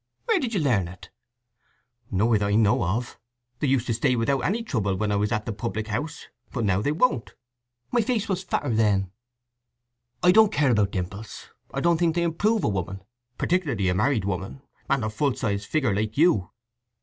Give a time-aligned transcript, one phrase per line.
[0.25, 1.11] "Where did you learn it?"
[2.09, 3.19] "Nowhere that I know of.
[3.59, 6.65] They used to stay without any trouble when I was at the public house; but
[6.65, 7.35] now they won't.
[7.91, 9.11] My face was fatter then."
[10.23, 11.49] "I don't care about dimples.
[11.71, 15.93] I don't think they improve a woman—particularly a married woman, and of full sized figure
[15.93, 16.49] like you."